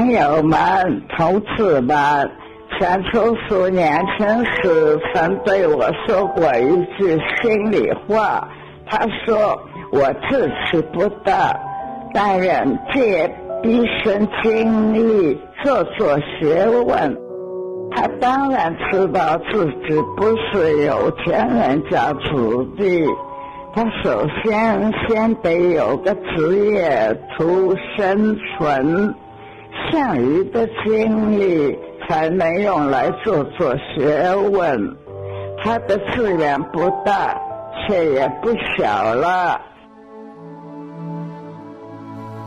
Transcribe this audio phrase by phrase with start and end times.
[0.00, 0.58] 朋友们、
[1.14, 1.94] 同志们，
[2.78, 8.48] 钱钟书年轻时曾对我说过一句心里话。
[8.86, 9.60] 他说
[9.92, 11.54] ：“我志气不大，
[12.14, 13.30] 但愿借
[13.62, 17.14] 毕生精力做做学问。”
[17.92, 23.04] 他当然知道自己不是有钱人家子弟，
[23.74, 29.14] 他首先先得有个职业图生存。
[29.90, 34.96] 剩余的精力才能用来做做学问。
[35.62, 37.36] 他的志愿不大，
[37.86, 39.60] 却也不小了。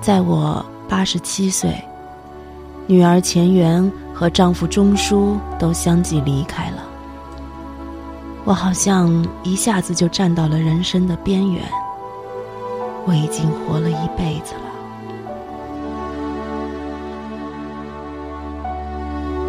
[0.01, 1.71] 在我八十七岁，
[2.87, 6.83] 女儿钱媛和丈夫钟书都相继离开了，
[8.45, 11.63] 我好像一下子就站到了人生的边缘。
[13.05, 14.55] 我已经活了一辈子。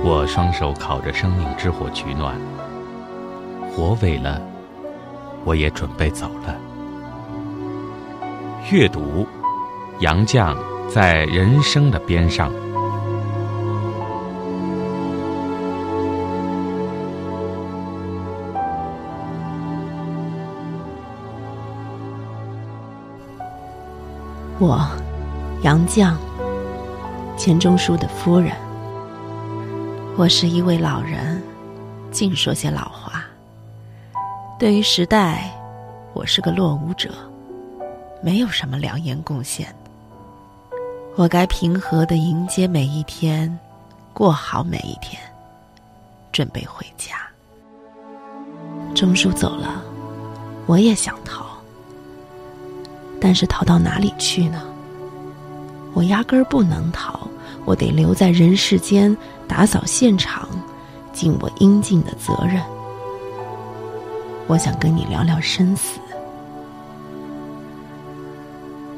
[0.06, 2.36] 我双手烤着生命之火取暖，
[3.72, 4.38] 火萎了，
[5.46, 6.54] 我也准备走了。
[8.70, 9.26] 阅读，
[10.00, 10.54] 杨绛
[10.90, 12.52] 在人生的边上。
[24.58, 24.86] 我，
[25.62, 26.12] 杨绛，
[27.38, 28.52] 钱钟书的夫人。
[30.16, 31.42] 我是一位老人，
[32.12, 33.24] 净说些老话。
[34.60, 35.50] 对于时代，
[36.12, 37.10] 我是个落伍者，
[38.22, 39.74] 没有什么良言贡献。
[41.16, 43.58] 我该平和的迎接每一天，
[44.12, 45.20] 过好每一天，
[46.30, 47.16] 准备回家。
[48.94, 49.82] 钟叔走了，
[50.66, 51.44] 我也想逃，
[53.20, 54.62] 但是逃到哪里去呢？
[55.92, 57.23] 我压根儿不能逃，
[57.64, 59.16] 我得留在人世间。
[59.46, 60.48] 打扫现场，
[61.12, 62.62] 尽我应尽的责任。
[64.46, 66.00] 我想跟你聊聊生死。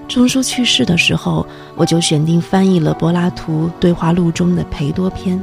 [0.06, 1.44] 钟书去世的时候，
[1.74, 5.38] 我就选定翻译了柏拉图对话录中的裴多篇。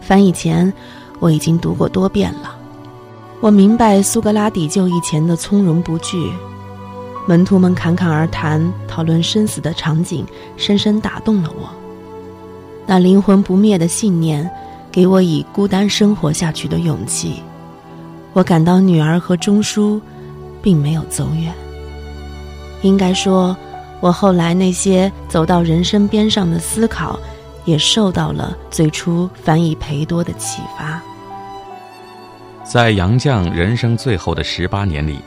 [0.00, 0.72] 翻译前，
[1.18, 2.56] 我已经读过多遍了。
[3.40, 6.32] 我明白苏格拉底就义前的从容不惧，
[7.26, 10.24] 门徒们侃侃而谈、讨论生死的场景，
[10.56, 11.68] 深深打动了我。
[12.86, 14.48] 那灵魂不灭的信念，
[14.90, 17.42] 给我以孤单生活下去的勇气。
[18.32, 20.00] 我感到女儿和钟书，
[20.60, 21.52] 并没有走远。
[22.82, 23.56] 应该说，
[24.00, 27.18] 我后来那些走到人生边上的思考，
[27.64, 31.00] 也受到了最初翻译裴多的启发。
[32.64, 35.18] 在杨绛人生最后的十八年里，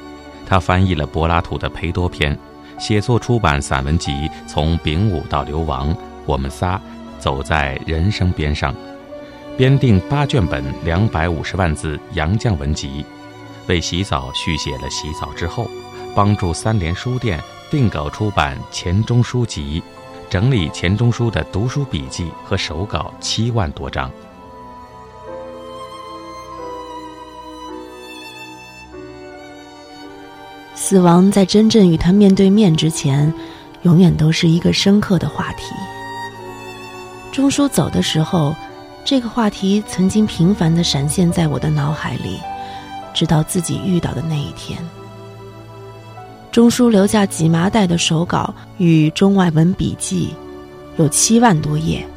[0.45, 2.35] 他翻译了柏拉图的《裴多篇》，
[2.77, 4.11] 写作出版散文集
[4.47, 5.93] 《从丙午到流亡》，
[6.25, 6.79] 我们仨。
[7.25, 8.71] 走在人生边上，
[9.57, 13.03] 编订八卷本两百五十万字杨绛文集，
[13.65, 15.67] 为洗澡续写了洗澡之后，
[16.15, 17.41] 帮助三联书店
[17.71, 19.81] 定稿出版钱钟书集，
[20.29, 24.11] 整理钱钟书的读书笔记和手稿七万多张。
[30.75, 33.33] 死亡在真正与他面对面之前，
[33.81, 35.73] 永远都是一个深刻的话题。
[37.35, 38.55] 钟书走的时候，
[39.03, 42.39] 这个话题曾经频繁地闪现在我的脑海里，
[43.13, 44.79] 直到自己遇到的那一天。
[46.49, 50.29] 钟书留下几麻袋的手稿与中外文笔记，
[50.95, 52.07] 有七万多页，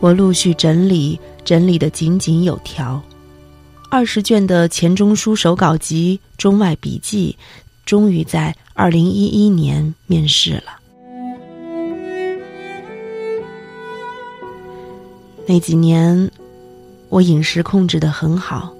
[0.00, 3.00] 我陆续整理，整理的井井有条。
[3.90, 7.38] 二十卷的钱钟书手稿集、中外笔记，
[7.86, 10.81] 终于在二零一一年面世了。
[15.46, 16.30] 那几年，
[17.08, 18.72] 我饮食控制的很好，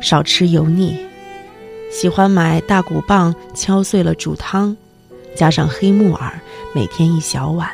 [0.00, 0.96] 少吃油腻，
[1.90, 4.76] 喜欢买大骨棒敲碎了煮汤，
[5.36, 6.40] 加上黑木耳，
[6.72, 7.68] 每天一小碗。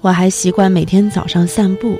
[0.00, 1.98] 我还习惯每天早上散步，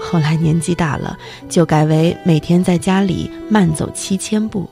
[0.00, 1.18] 后来年纪大了，
[1.48, 4.68] 就改为每天在家里慢走七千步。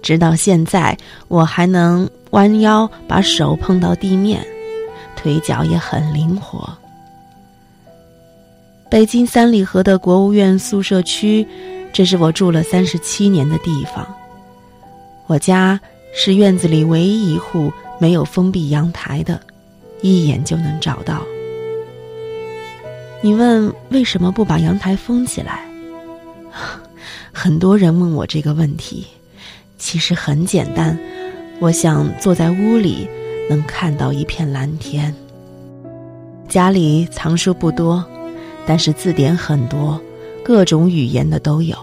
[0.00, 0.96] 直到现在，
[1.28, 4.46] 我还能弯腰把手碰到地面，
[5.14, 6.72] 腿脚也很灵活。
[8.90, 11.46] 北京三里河的国务院宿舍区，
[11.92, 14.06] 这是我住了三十七年的地方。
[15.26, 15.78] 我家
[16.14, 17.70] 是院子里唯一一户
[18.00, 19.38] 没有封闭阳台的，
[20.00, 21.22] 一眼就能找到。
[23.20, 25.66] 你问为什么不把阳台封起来？
[27.30, 29.06] 很多人问我这个问题，
[29.76, 30.98] 其实很简单，
[31.60, 33.06] 我想坐在屋里
[33.50, 35.14] 能看到一片蓝天。
[36.48, 38.02] 家里藏书不多。
[38.68, 39.98] 但是字典很多，
[40.44, 41.74] 各种语言的都有。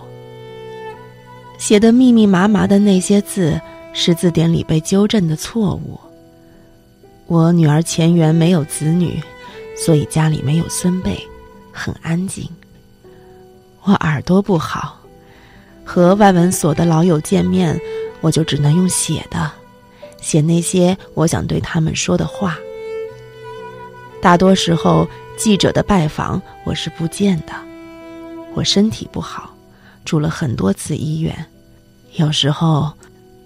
[1.57, 3.59] 写的密密麻麻的那些字，
[3.91, 5.99] 是字典里被纠正的错误。
[7.25, 9.19] 我女儿前缘没有子女，
[9.75, 11.19] 所以家里没有孙辈，
[11.71, 12.47] 很安静。
[13.81, 14.99] 我耳朵不好，
[15.83, 17.81] 和外文所的老友见面，
[18.21, 19.51] 我就只能用写的，
[20.21, 22.55] 写那些我想对他们说的话。
[24.21, 25.07] 大多时候。
[25.37, 27.53] 记者的拜访我是不见的，
[28.53, 29.53] 我身体不好，
[30.05, 31.45] 住了很多次医院，
[32.13, 32.91] 有时候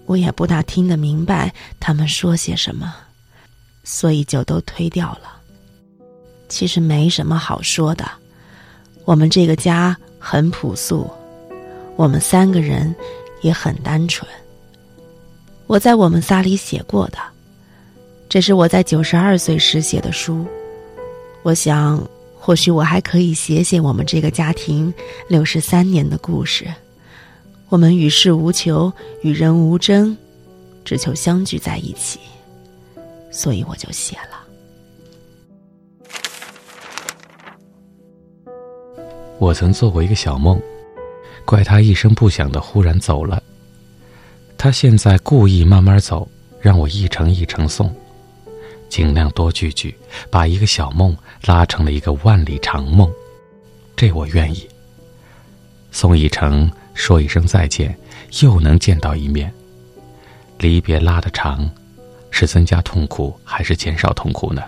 [0.05, 2.93] 我也不大听得明白他们说些什么，
[3.83, 5.37] 所以就都推掉了。
[6.47, 8.09] 其实没什么好说的，
[9.03, 11.09] 我们这个家很朴素，
[11.95, 12.95] 我们三个人
[13.41, 14.29] 也很单纯。
[15.65, 17.17] 我在我们仨里写过的，
[18.29, 20.47] 这是我在九十二岁时写的书。
[21.41, 22.05] 我想，
[22.37, 24.93] 或许我还可以写写我们这个家庭
[25.27, 26.67] 六十三年的故事。
[27.69, 28.91] 我们与世无求，
[29.21, 30.17] 与人无争，
[30.83, 32.19] 只求相聚在一起。
[33.31, 34.39] 所以我就写了。
[39.37, 40.59] 我曾做过一个小梦，
[41.45, 43.41] 怪他一声不响的忽然走了。
[44.57, 46.27] 他现在故意慢慢走，
[46.59, 47.95] 让我一程一程送。
[48.89, 49.95] 尽量多聚聚，
[50.31, 51.15] 把一个小梦
[51.45, 53.11] 拉成了一个万里长梦，
[53.95, 54.67] 这我愿意。
[55.91, 57.97] 送一程，说一声再见，
[58.41, 59.51] 又能见到一面。
[60.59, 61.69] 离别拉得长，
[62.29, 64.61] 是增加痛苦还是减少痛苦呢？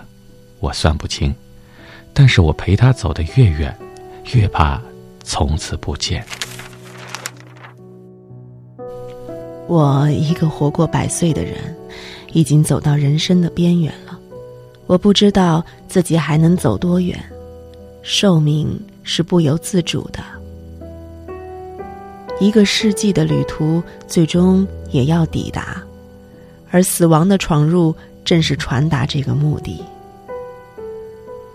[0.59, 1.33] 我算不清，
[2.13, 3.75] 但是我陪他走得越远，
[4.33, 4.81] 越怕
[5.23, 6.25] 从此不见。
[9.67, 11.75] 我一个活过百岁的人，
[12.33, 14.10] 已经走到人生的边缘了。
[14.91, 17.17] 我不知道自己还能走多远，
[18.01, 20.19] 寿命是不由自主的。
[22.41, 25.81] 一个世纪的旅途，最终也要抵达，
[26.71, 27.95] 而死亡的闯入
[28.25, 29.81] 正是传达这个目的。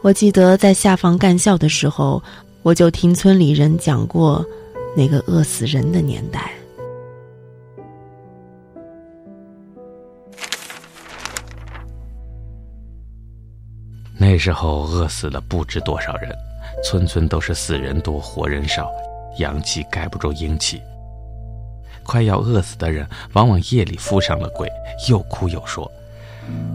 [0.00, 2.22] 我记得在下放干校的时候，
[2.62, 4.42] 我就听村里人讲过
[4.96, 6.50] 那个饿死人的年代。
[14.28, 16.36] 那时候饿死了不知多少人，
[16.82, 18.90] 村村都是死人多活人少，
[19.38, 20.82] 阳气盖不住阴气。
[22.02, 24.68] 快要饿死的人，往往夜里附上了鬼，
[25.08, 25.88] 又哭又说。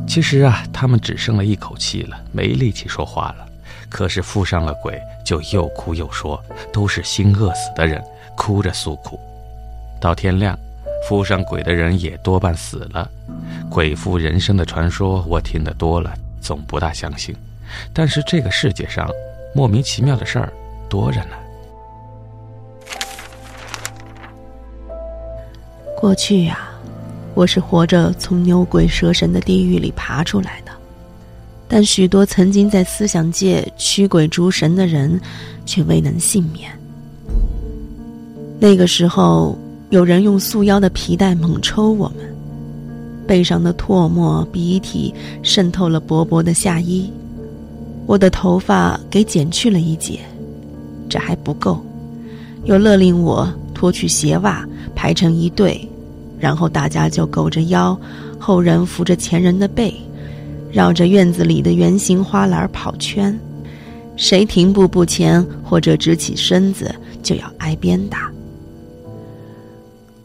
[0.08, 3.46] 其实啊，他们只剩了一口气了，没力气说话了。
[3.90, 8.02] 可是附上了鬼，就又哭又说，都是新饿死的人，
[8.38, 9.20] 哭着诉苦。
[10.00, 10.58] 到天亮，
[11.06, 13.12] 附上鬼的人也多半死了。
[13.70, 16.14] 鬼附人生的传说，我听得多了。
[16.42, 17.36] 总不大相信，
[17.94, 19.10] 但是这个世界上
[19.54, 20.52] 莫名其妙的事儿
[20.90, 21.36] 多着呢。
[26.00, 26.70] 过去呀，
[27.36, 30.72] 我是活着从牛鬼蛇神的地狱里爬出来的，
[31.68, 35.20] 但许多曾经在思想界驱鬼逐神的人，
[35.66, 36.72] 却未能幸免。
[38.60, 39.58] 那个时候，
[39.92, 42.18] 有人用束腰的皮带猛抽我们。
[43.28, 47.10] 背上的唾沫、鼻涕渗透了薄薄的夏衣，
[48.12, 50.20] 我的头发给剪去了一截，
[51.08, 51.82] 这还不够，
[52.66, 55.88] 又勒令我脱去鞋袜，排成一队，
[56.38, 57.98] 然后大家就勾着腰，
[58.38, 59.94] 后人扶着前人的背，
[60.74, 63.40] 绕着院子里的圆形花篮跑圈，
[64.18, 68.30] 谁停步不前或者直起身子，就要挨鞭打。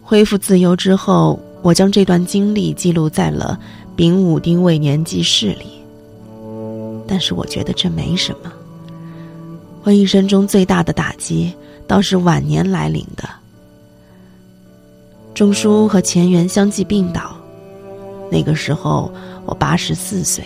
[0.02, 1.38] 恢复自由之后。
[1.62, 3.59] 我将这段经历记录在了
[3.97, 5.64] 《丙午丁未年记事》里，
[7.07, 8.53] 但是我觉得这没什么。
[9.85, 11.55] 我一生中最大的打击，
[11.87, 13.29] 倒是晚年来临的。
[15.35, 17.37] 钟书和钱媛相继病倒，
[18.31, 19.13] 那个时候
[19.45, 20.45] 我八十四岁，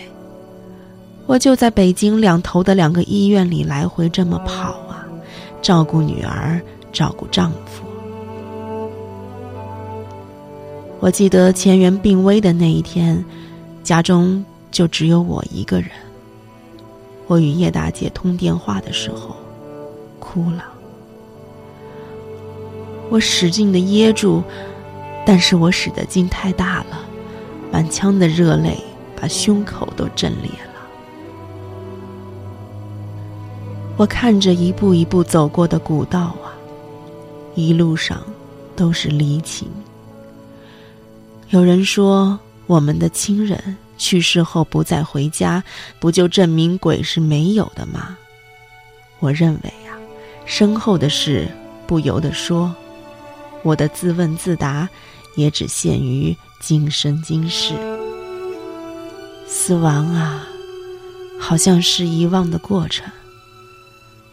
[1.25, 5.07] 我就在北京两头的两个医院里来回这么跑啊，
[5.61, 7.83] 照顾女儿，照顾丈夫。
[10.99, 13.25] 我记得前缘病危的那一天，
[13.81, 15.89] 家中就只有我一个人。
[17.31, 19.33] 我与叶大姐通电话的时候，
[20.19, 20.65] 哭了。
[23.09, 24.43] 我使劲的噎住，
[25.25, 26.99] 但是我使的劲太大了，
[27.71, 28.77] 满腔的热泪
[29.15, 30.81] 把胸口都震裂了。
[33.95, 36.51] 我看着一步一步走过的古道啊，
[37.55, 38.21] 一路上
[38.75, 39.69] 都是离情。
[41.51, 45.63] 有人说，我们的亲人去世后不再回家，
[45.99, 48.17] 不就证明鬼是没有的吗？
[49.19, 49.93] 我认为啊，
[50.47, 51.47] 身后的事
[51.85, 52.73] 不由得说，
[53.61, 54.89] 我的自问自答
[55.35, 57.75] 也只限于今生今世。
[59.47, 60.47] 死亡啊，
[61.39, 63.05] 好像是遗忘的过程。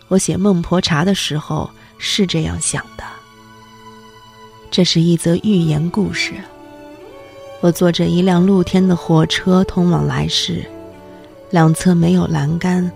[0.09, 3.05] 我写《孟婆茶》的时候是这样想的。
[4.71, 6.33] 这是一则寓言故事。
[7.61, 10.65] 我坐着一辆露天的火车通往来世，
[11.51, 12.91] 两侧没有栏杆，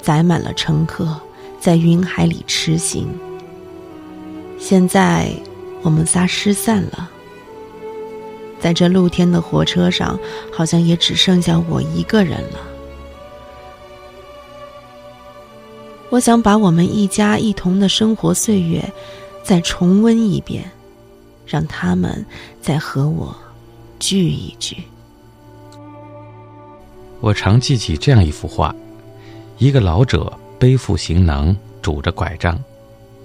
[0.00, 1.20] 载满了乘客，
[1.60, 3.06] 在云海里驰行。
[4.58, 5.30] 现在
[5.82, 7.10] 我们仨失散了，
[8.58, 10.18] 在这露天的火车上，
[10.50, 12.58] 好像也只剩下我一个人了。
[16.08, 18.82] 我想把我们一家一同的生活岁月
[19.42, 20.64] 再重温一遍，
[21.44, 22.24] 让他们
[22.62, 23.36] 再和我。
[23.98, 24.76] 聚一聚。
[27.20, 28.74] 我常记起这样一幅画：
[29.58, 32.58] 一个老者背负行囊，拄着拐杖，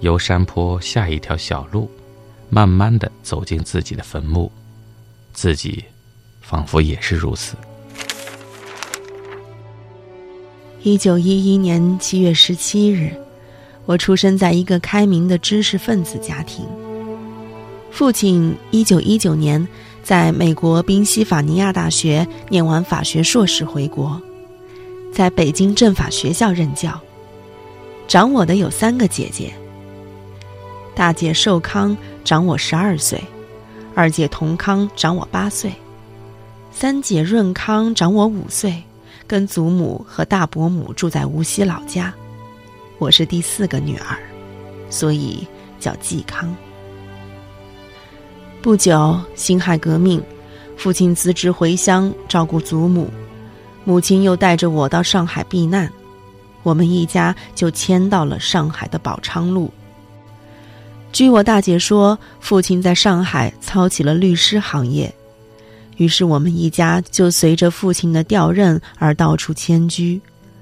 [0.00, 1.90] 由山坡下一条小路，
[2.48, 4.50] 慢慢的走进自己的坟墓，
[5.34, 5.84] 自己
[6.40, 7.54] 仿佛也是如此。
[10.82, 13.14] 一九一一年七月十七日，
[13.84, 16.66] 我出生在一个开明的知识分子家庭。
[17.90, 19.68] 父亲一九一九年。
[20.02, 24.20] 在美国宾夕法尼亚大学念完法学硕士回国，
[25.12, 27.00] 在北京政法学校任教。
[28.08, 29.52] 长我的有三个姐姐。
[30.94, 33.22] 大姐寿康长我十二岁，
[33.94, 35.72] 二姐同康长我八岁，
[36.72, 38.82] 三姐润康长我五岁，
[39.28, 42.12] 跟祖母和大伯母住在无锡老家。
[42.98, 44.18] 我是第四个女儿，
[44.90, 45.46] 所以
[45.78, 46.52] 叫季康。
[48.62, 50.22] 不久，辛亥革命，
[50.76, 53.10] 父亲辞职回乡照顾祖母，
[53.84, 55.90] 母亲又带着我到上海避难，
[56.62, 59.68] 我们一家就迁到了上海的宝昌路。
[61.10, 65.12] 据我大姐说，父亲在上海操起了律师行业，
[65.96, 70.20] 于是我们一家就随着父亲的调任而到处迁居，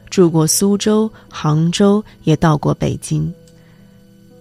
[0.08, 3.30] 住过苏州、杭州，也到过北京。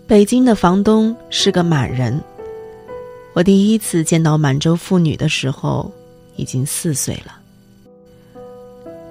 [0.08, 2.18] 北京的房东是个满人。
[3.40, 5.90] 我第一次见到满洲妇女的时候，
[6.36, 7.40] 已经四岁了。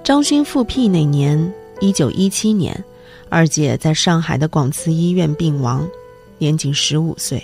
[0.03, 2.83] 张勋复辟那年，一九一七年，
[3.27, 5.89] 二姐在上海的广慈医院病亡，
[6.37, 7.43] 年仅十五岁。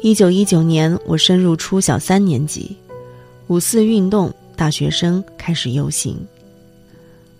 [0.00, 2.74] 一九一九年，我升入初小三年级，
[3.48, 6.16] 五四运动，大学生开始游行。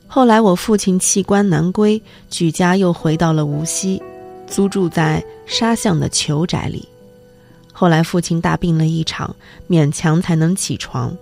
[0.06, 4.02] 后来我父亲弃官南归，举家又回到了无锡，
[4.46, 6.86] 租住在沙巷的裘宅里。
[7.76, 9.34] 后来父亲大病了一场，
[9.68, 11.14] 勉强才能起床。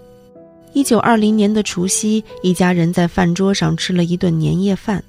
[0.74, 5.02] 一九二零年的除夕，一家人在饭桌上吃了一顿年夜饭。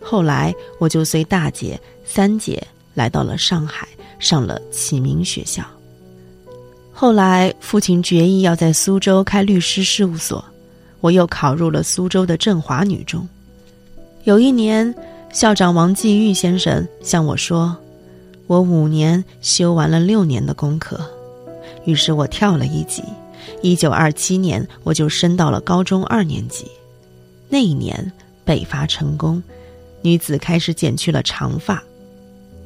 [0.00, 3.88] 后来我就随大姐、三姐来到了上海，
[4.20, 5.64] 上了启明学校。
[6.92, 10.44] 后来父亲决意要在苏州开律师事务所，
[11.00, 13.28] 我又考入了苏州的振华女中。
[14.24, 14.94] 有一年，
[15.32, 17.76] 校长王继玉先生向我说。
[18.50, 21.00] 我五年修完了六年的功课，
[21.84, 23.00] 于是我跳了一级。
[23.62, 26.68] 一九二七年，我就升到了高中二年级。
[27.48, 28.10] 那一年
[28.44, 29.40] 北伐成功，
[30.02, 31.80] 女子开始剪去了长发，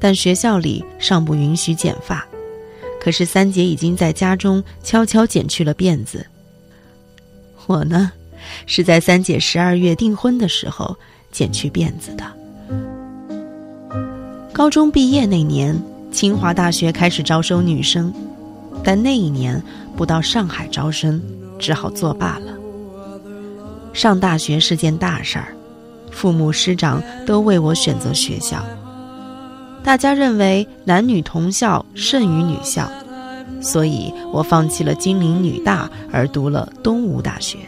[0.00, 2.26] 但学校里尚不允许剪发。
[2.98, 6.26] 可是三姐已经在家中悄悄剪去了辫子。
[7.66, 8.10] 我呢，
[8.64, 10.96] 是在三姐十二月订婚的时候
[11.30, 12.24] 剪去辫子的。
[14.54, 15.76] 高中毕业那年，
[16.12, 18.14] 清华大学开始招收女生，
[18.84, 19.60] 但那一年
[19.96, 21.20] 不到上海招生，
[21.58, 22.52] 只好作罢了。
[23.92, 25.48] 上大学是件大事儿，
[26.12, 28.64] 父母师长都为我选择学校，
[29.82, 32.88] 大家认为男女同校胜于女校，
[33.60, 37.58] 所以我放弃了金陵女大，而读了东吴大学。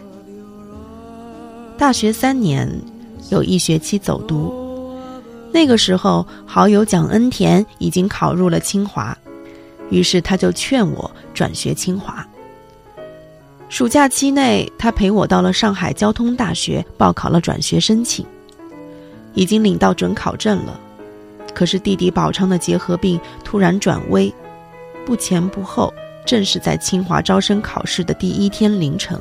[1.76, 2.70] 大学三年，
[3.28, 4.65] 有一学期走读。
[5.56, 9.16] 那个时候，好友蒋恩田已经考入了清华，
[9.88, 12.28] 于是他就劝我转学清华。
[13.70, 18.22] 暑假期内，他陪我到了上海交通大学报考了转学申请，
[19.32, 20.78] 已经领到准考证了。
[21.54, 24.30] 可是弟弟宝昌的结核病突然转危，
[25.06, 25.90] 不前不后，
[26.26, 29.18] 正是在清华招生考试的第一天凌晨，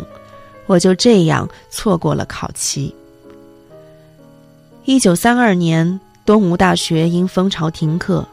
[0.65, 2.93] 我就这样错过了考期。
[4.83, 8.27] 一九三二年，东吴大学因蜂巢停课。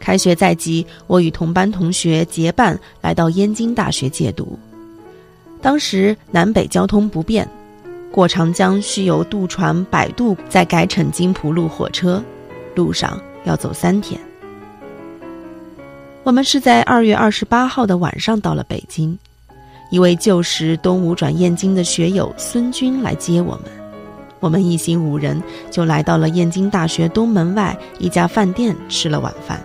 [0.00, 4.58] 开学在即，我与同班同学结伴来到燕京大学借读。
[5.60, 7.48] 当时南北交通不便，
[8.12, 12.22] 过长江需由渡船摆渡，再改乘金浦路火车，
[12.76, 14.20] 路上要走三天。
[16.22, 19.18] 我们是在二月二十八号的晚上到了北京，
[19.90, 23.64] 一位旧时东吴转燕京的学友孙军来接我们，
[24.40, 29.60] 我们一行五人就来到了燕京大学东门外一家饭店吃了晚饭。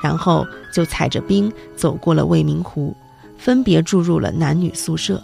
[0.00, 2.96] 然后就踩着冰走过了未名湖，
[3.36, 5.20] 分别住入了男女宿舍。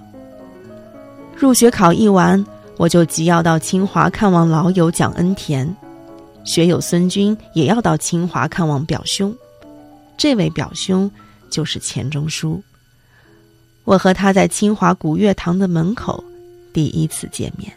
[1.37, 2.45] 入学考一完，
[2.77, 5.73] 我就急要到清华看望老友蒋恩田，
[6.43, 9.33] 学友孙军也要到清华看望表兄，
[10.17, 11.09] 这位表兄
[11.49, 12.61] 就是钱钟书。
[13.85, 16.25] 我和他在清华古月堂的门口
[16.73, 17.73] 第一次见面。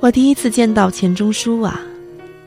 [0.00, 1.80] 我第一次见到钱钟书啊！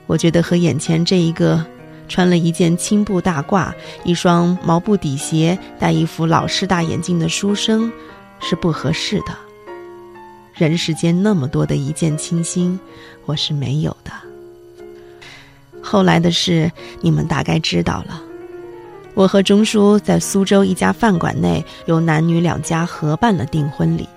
[0.08, 1.64] 我觉得和眼前这一个
[2.08, 3.74] 穿了一件青布大褂、
[4.06, 7.92] 一双毛布底鞋、戴一副老式大眼镜的书生
[8.40, 9.36] 是不合适的。
[10.54, 12.80] 人世间那么多的一见倾心，
[13.26, 14.12] 我是没有的。
[15.82, 18.22] 后来的事你们大概知道了。
[19.14, 24.08] 我和钟书在苏州一家饭馆内，由男女两家合办了订婚礼。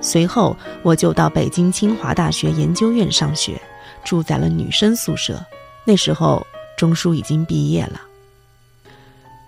[0.00, 3.60] 随后，我就到北京清华大学研究院上学。
[4.02, 5.38] 住在了女生宿舍，
[5.84, 8.00] 那时候钟书已经毕业了。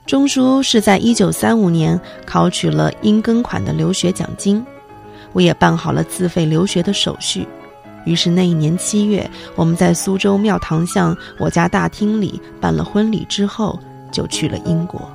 [0.05, 4.63] 钟书是在一九三五年考取了应庚款的留学奖金，
[5.33, 7.49] 我也办好了自费留学的手续。
[8.05, 13.81] 于是那一年七月，我们在苏州庙堂巷我家大厅里办了婚礼，之后
[14.13, 15.11] 就去了英国。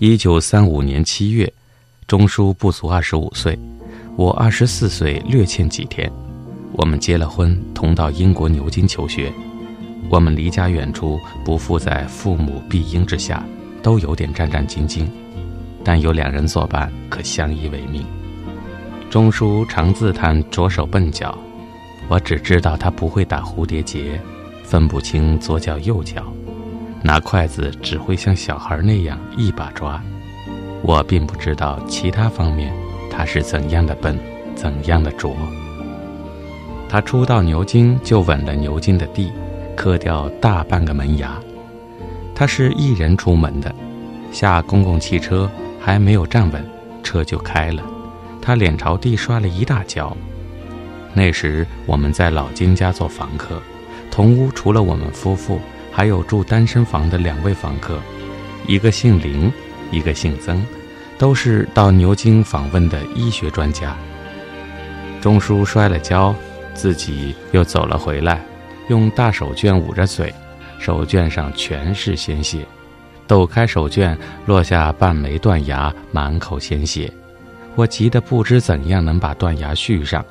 [0.00, 1.52] 一九三五年七月，
[2.06, 3.58] 钟书不足二十五岁，
[4.16, 6.10] 我二十四岁，略欠几天。
[6.72, 9.30] 我们结了婚，同到英国牛津求学。
[10.08, 13.44] 我们离家远出，不负在父母庇荫之下，
[13.82, 15.06] 都有点战战兢兢。
[15.84, 18.02] 但有两人作伴，可相依为命。
[19.10, 21.36] 钟书常自叹着手笨脚，
[22.08, 24.18] 我只知道他不会打蝴蝶结，
[24.64, 26.32] 分不清左脚右脚。
[27.02, 30.02] 拿筷子只会像小孩那样一把抓，
[30.82, 32.72] 我并不知道其他方面
[33.10, 34.18] 他是怎样的笨，
[34.54, 35.34] 怎样的拙。
[36.88, 39.32] 他初到牛津就稳了牛津的地，
[39.74, 41.38] 磕掉大半个门牙。
[42.34, 43.74] 他是一人出门的，
[44.30, 46.62] 下公共汽车还没有站稳，
[47.02, 47.82] 车就开了，
[48.42, 50.14] 他脸朝地摔了一大跤。
[51.14, 53.60] 那时我们在老金家做房客，
[54.10, 55.58] 同屋除了我们夫妇。
[55.90, 57.98] 还有住单身房的两位房客，
[58.66, 59.52] 一个姓林，
[59.90, 60.64] 一个姓曾，
[61.18, 63.96] 都是到牛津访问的医学专家。
[65.20, 66.34] 钟叔摔了跤，
[66.72, 68.40] 自己又走了回来，
[68.88, 70.32] 用大手绢捂着嘴，
[70.78, 72.64] 手绢上全是鲜血，
[73.26, 77.12] 抖开手绢，落下半枚断牙，满口鲜血。
[77.74, 80.24] 我急得不知怎样能把断牙续上，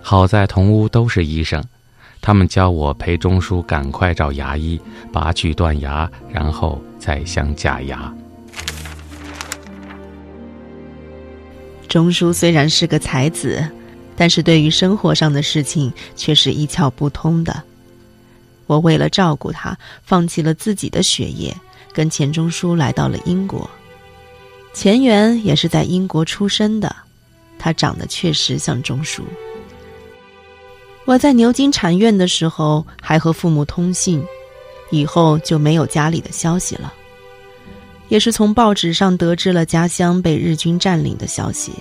[0.00, 1.62] 好在同屋都是医生。
[2.20, 4.80] 他们教我陪钟书赶快找牙医
[5.12, 8.12] 拔去断牙，然后再镶假牙。
[11.88, 13.66] 钟书虽然是个才子，
[14.14, 17.62] 但是对于生活上的事情却是一窍不通的。
[18.66, 21.56] 我为了照顾他，放弃了自己的学业，
[21.92, 23.68] 跟钱钟书来到了英国。
[24.72, 26.94] 钱元也是在英国出生的，
[27.58, 29.24] 他长得确实像钟书。
[31.06, 34.22] 我在牛津禅院的时候还和父母通信，
[34.90, 36.92] 以后就没有家里的消息了。
[38.08, 41.72] 也是从报纸上得知了家乡被日军占领的消息，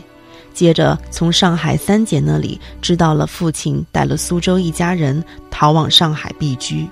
[0.53, 6.87] 接着从上海三姐那里知道了父亲带了苏州一家人逃往上海避居。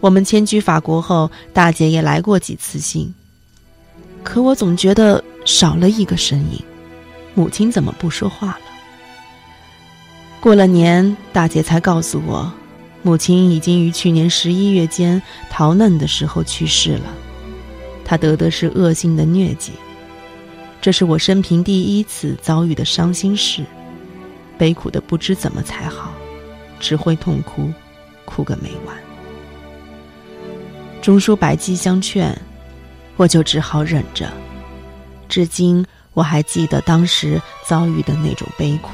[0.00, 3.12] 我们迁居法国后，大姐也来过几次信，
[4.24, 6.60] 可我总觉得少了一个身影，
[7.34, 8.71] 母亲怎么不说话了？
[10.42, 12.52] 过了年，大姐才告诉我，
[13.02, 17.14] 母亲已经于去年十一月间逃难的时候去世了。
[18.04, 19.70] 她得的是恶性的疟疾。
[20.80, 23.64] 这是我生平第一次遭遇的伤心事，
[24.58, 26.12] 悲苦的不知怎么才好，
[26.80, 27.72] 只会痛哭，
[28.24, 28.96] 哭个没完。
[31.00, 32.36] 钟书百计相劝，
[33.16, 34.28] 我就只好忍着。
[35.28, 38.90] 至今我还记得当时遭遇的那种悲苦。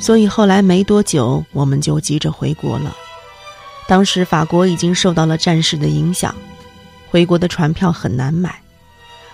[0.00, 2.96] 所以后来没多久，我们就急着回国了。
[3.86, 6.34] 当时法国已经受到了战事的影响，
[7.10, 8.60] 回国的船票很难买，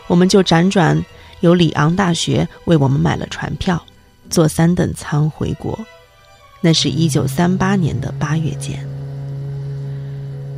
[0.09, 1.01] 我们就辗转
[1.41, 3.81] 由里昂大学为我们买了船票，
[4.29, 5.79] 坐三等舱回国。
[6.61, 8.85] 那是一九三八年的八月间。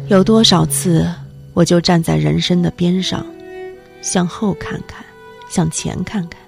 [0.08, 1.06] 有多少次，
[1.52, 3.26] 我就站在人生的边上，
[4.00, 5.04] 向后看看，
[5.50, 6.40] 向前看看。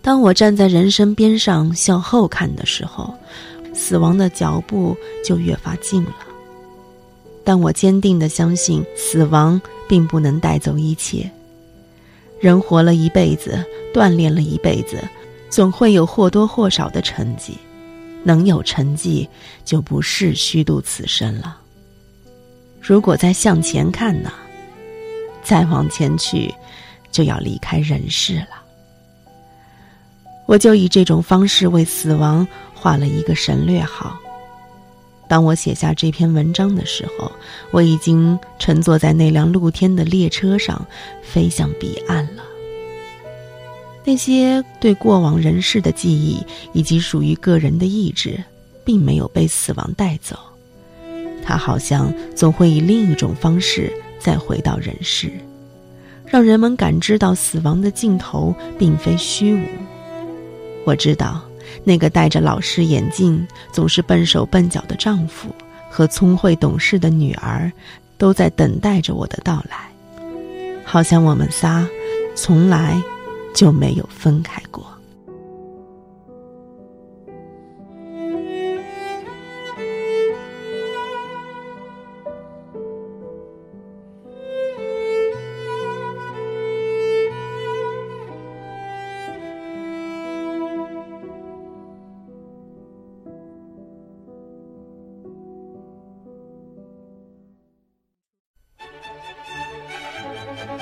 [0.00, 3.12] 当我站在人生边上向后看的时候，
[3.74, 6.14] 死亡的脚步就越发近了。
[7.44, 11.30] 但我坚定的相信，死亡并不能带走一切。
[12.40, 15.02] 人活了一辈子，锻炼了一辈子，
[15.50, 17.56] 总会有或多或少的成绩。
[18.24, 19.28] 能有成绩，
[19.64, 21.58] 就不是虚度此生了。
[22.80, 24.32] 如果再向前看呢？
[25.42, 26.52] 再往前去，
[27.10, 28.57] 就要离开人世了。
[30.48, 34.18] 我就以这种方式为死亡画了一个省略号。
[35.28, 37.30] 当我写下这篇文章的时候，
[37.70, 40.82] 我已经乘坐在那辆露天的列车上，
[41.22, 42.42] 飞向彼岸了。
[44.06, 48.42] 那些对过往人世的记忆，以及属于个人的意志，
[48.86, 50.34] 并没有被死亡带走。
[51.44, 55.30] 它好像总会以另一种方式再回到人世，
[56.24, 59.66] 让人们感知到死亡的尽头并非虚无。
[60.88, 61.38] 我知道，
[61.84, 65.54] 那个戴着老式眼镜、总是笨手笨脚的丈夫
[65.90, 67.70] 和聪慧懂事的女儿，
[68.16, 69.76] 都在等待着我的到来。
[70.86, 71.86] 好像我们仨，
[72.34, 72.98] 从来
[73.54, 74.87] 就没有分开过。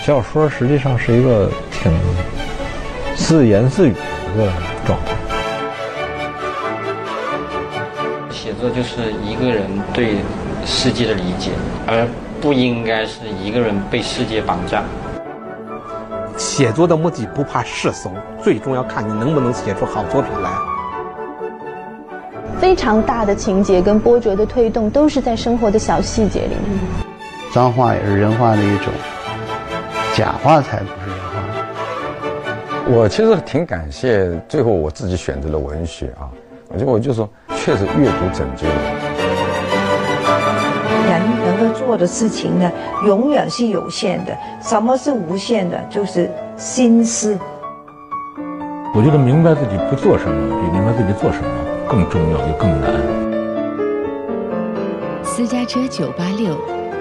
[0.06, 1.92] 小说实际上是一个挺
[3.16, 3.98] 自言自语的
[4.32, 4.52] 一个
[4.86, 5.16] 状态。
[8.30, 10.18] 写作就是一个人对
[10.64, 11.50] 世界的理解，
[11.88, 12.06] 而
[12.40, 14.84] 不应该是一个人被世界绑架。
[16.36, 20.50] 写作的目的不怕世俗，最终要看你能不能写出好作品来。
[22.60, 26.78] 非常大的情节跟波折的推动，都是在生活的小细节里面。
[27.50, 28.92] 脏话也是人话的一种。
[30.16, 31.42] 假话才不是人话。
[32.88, 36.32] 我其实挺感谢最后我自己选择了文学啊，
[36.68, 38.74] 我觉得我就说，确实阅读拯救了。
[41.06, 42.72] 人能够做的事情呢，
[43.04, 44.34] 永远是有限的。
[44.62, 45.78] 什么是无限的？
[45.90, 47.38] 就是心思。
[48.94, 51.48] 我觉得明白自己不做什么，比明白自己做什么
[51.86, 52.90] 更重要，也更难。
[55.22, 56.56] 私家车九八六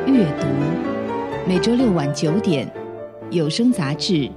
[0.06, 0.48] 阅读，
[1.48, 2.70] 每周六晚九点。
[3.36, 4.32] 有声杂志。